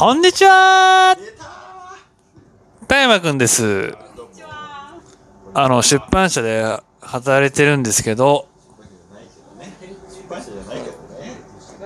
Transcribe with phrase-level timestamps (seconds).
[0.00, 1.14] こんにちは
[2.88, 3.94] 田山くんです。
[5.52, 6.64] あの、出版社で
[7.02, 8.48] 働いてるんですけど、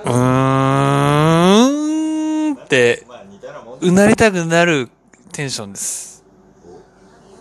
[0.04, 0.12] うー
[2.50, 3.04] んって、
[3.80, 4.90] うなりたくなる
[5.32, 6.22] テンションです。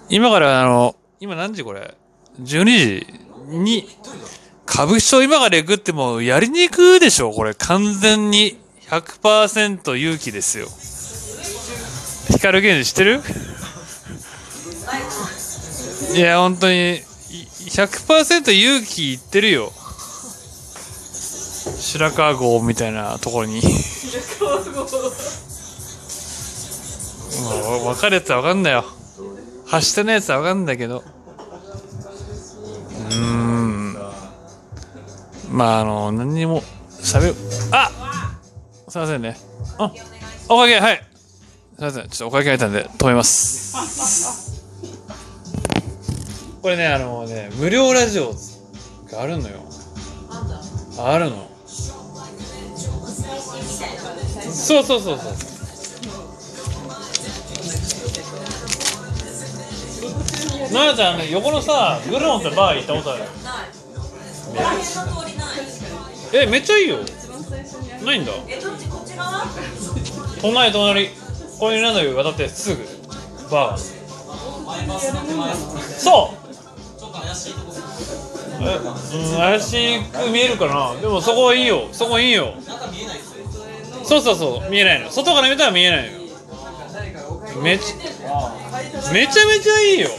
[0.10, 1.96] 今からあの、今何時これ
[2.42, 3.06] ?12
[3.52, 3.88] 時に、
[4.68, 8.63] 歌舞伎町今から行くってもうやりに行くでしょこれ完全に
[9.02, 10.68] 100%勇気ですよ。
[12.38, 13.22] 光源氏知ってる？
[16.16, 17.02] いや、本当に、
[17.72, 19.72] 100%勇気いってるよ。
[21.80, 23.62] 白川郷みたいなところに。
[27.44, 28.86] もう分かるやつは分かんだよ。
[29.66, 31.04] 走ってないやつは分かんだけど。
[33.12, 33.98] うん。
[35.50, 36.62] まあ、あの、何にも
[37.02, 37.36] 喋る。
[37.72, 38.03] あっ
[38.94, 39.36] すいませんね。
[39.80, 39.92] あ、
[40.48, 41.04] おかげ、はい。
[41.78, 42.10] すいません。
[42.10, 44.62] ちょっとおかげがいたんで止めます。
[46.62, 48.36] これね、あのね、無料ラジオ
[49.12, 49.62] があるのよ。
[51.00, 51.50] あるの。
[54.52, 55.28] そうそうそうそ
[60.70, 60.72] う。
[60.72, 63.24] ななちゃん、あの横のさ、グルモンってバー行ったことある？
[66.32, 67.00] え、めっちゃいいよ。
[68.06, 68.32] ないんだ。
[68.48, 69.46] え、どっちこっち側
[70.42, 71.10] 隣隣。
[71.60, 72.86] これなんだよ、渡ってすぐ。
[73.52, 73.94] バー。
[75.98, 76.44] そう
[78.62, 81.88] え、うん、怪しく見えるかなでもそこはいいよ。
[81.92, 82.54] そこいいよ。
[84.04, 85.12] そうそうそう、見えないの。
[85.12, 86.24] 外から見たら見えないのよ。
[87.62, 87.94] めち
[89.12, 90.10] めちゃめちゃいいよ。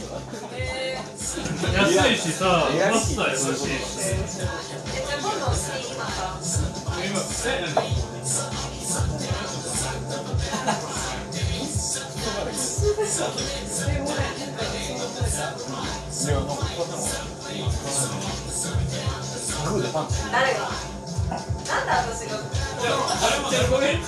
[1.74, 4.14] 安いしさ、マスター優しいし。
[7.14, 7.18] え、
[16.10, 16.40] じゃあ
[19.62, 20.60] 今度今さ誰が
[21.30, 21.86] なん。
[21.86, 22.38] で私が
[23.70, 23.96] ごめん。
[23.96, 24.06] って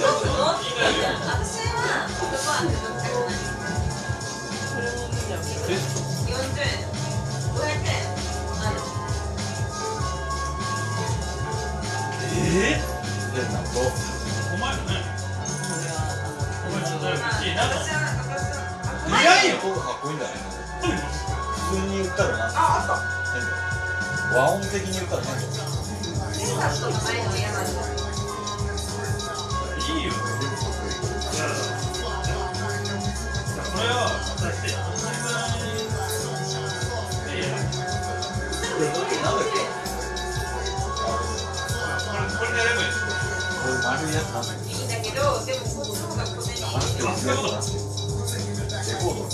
[0.00, 2.08] 僕の私は
[14.62, 14.68] 普
[21.74, 22.46] 通に言ったらな。
[23.32, 23.54] 変だよ。
[24.34, 25.64] 和音的に言ったら変だよ。
[27.12, 27.64] いの嫌なん。
[27.64, 27.70] だ
[29.78, 30.12] いいよ。
[33.72, 33.94] これは
[34.38, 34.68] 渡して。
[44.02, 47.62] いいんだけど、でもこっちの方が小銭あってますやつな。
[48.82, 49.30] レコード。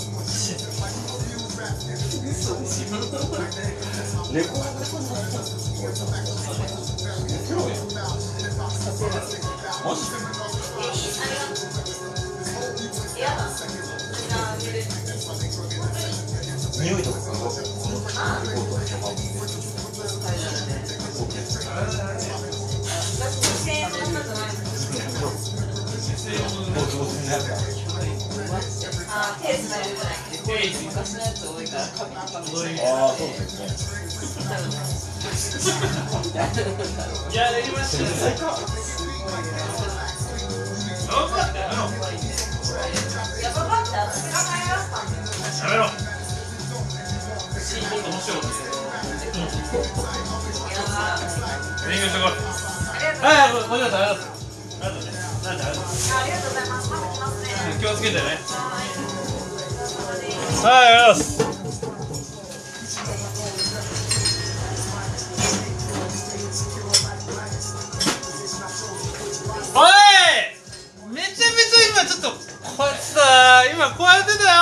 [16.79, 17.39] 匂いとかすごい。
[17.39, 18.68] レコードの
[29.41, 30.13] 手つないでない。
[32.79, 33.67] ああ、そうですね。
[37.31, 38.09] いや、やりましたね。
[41.07, 41.81] 頑張ってやめろ。
[43.41, 43.97] やばかった。
[44.07, 45.23] 私が買いましたんだよ。
[45.59, 45.83] やめろ。
[45.85, 45.89] も
[47.97, 48.07] っと。
[51.99, 52.23] うございま
[52.53, 52.59] す。
[52.59, 52.61] あ
[52.97, 53.07] りが
[53.49, 53.61] とう。
[53.63, 53.95] ありがと
[54.95, 55.05] うね。
[55.43, 55.83] なんでありがとう。
[55.83, 55.85] あ
[56.25, 56.89] りがとうございます。
[57.79, 58.21] 気をつけてね。
[60.61, 61.49] ははい、ありがとうございます。
[69.75, 72.29] おいめちゃめちゃ今ちょっと
[72.77, 73.21] こいつさ
[73.71, 74.59] 今こうやってたよ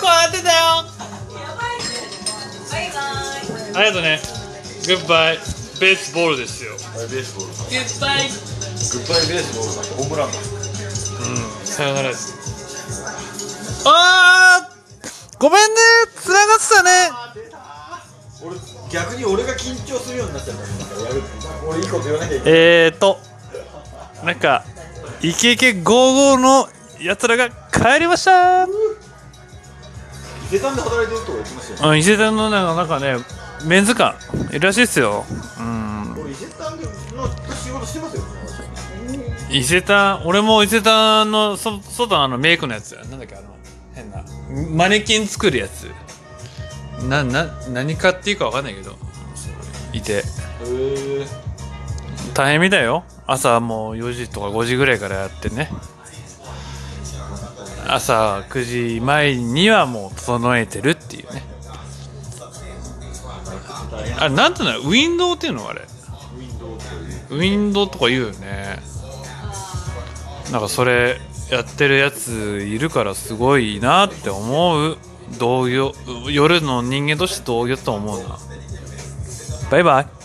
[0.00, 0.58] こうやってたよ
[1.38, 1.84] やばいね。
[2.70, 2.98] バイバ
[3.72, 3.76] イ。
[3.76, 4.20] ありがとうね
[4.86, 5.38] グッバイ
[5.80, 7.68] ベースボールですよあれベースボールさん。
[7.70, 10.38] グッバイグッバイベースボールさんってホームランだ。
[10.38, 10.40] う
[11.62, 12.51] んさよならです
[13.84, 15.80] あーごめんね。
[16.14, 17.10] つながってたね。
[18.44, 18.56] 俺
[18.90, 20.62] 逆に俺が緊張するようになっちゃった
[21.66, 23.18] 俺いいこと言わなきゃいけないえーと
[24.24, 24.64] なんか
[25.22, 26.68] イケイケゴーゴーの
[27.00, 28.64] やつらが帰りました。
[28.64, 28.68] 伊
[30.50, 31.88] 勢丹で働いてるとましたよね。
[31.88, 33.16] あ伊勢丹のなんかね
[33.64, 34.16] メンズ館
[34.50, 35.24] いるらしいっすよ。
[35.58, 36.12] うん。
[36.20, 36.92] 俺伊勢丹での
[37.54, 38.22] 仕事してますよ
[39.50, 43.44] い伊勢丹俺も伊勢丹のそ外のあのメイクのやつなんだっけあの
[43.94, 44.24] 変な。
[44.70, 45.90] マネキン作るやつ。
[47.08, 48.96] なな何かっていうかわかんないけど。
[49.92, 50.24] いて。
[52.34, 53.04] 大変みたいよ。
[53.26, 55.70] 朝もう4時とか5時ぐらいからやってね。
[57.88, 61.42] 朝9時前にはもう整えてるっていうね。
[64.18, 64.88] あれなんていうの？
[64.88, 65.82] ウィンドウっていうのあれ？
[65.82, 67.38] ウィンドウという。
[67.38, 68.78] ウィンドウとか言うよね。
[70.52, 71.18] なんかそれ
[71.52, 74.96] やってるやついるからすごいなって思う。
[75.38, 75.92] 同業
[76.30, 78.38] 夜の人間として同業と思うな。
[79.70, 80.21] バイバイ。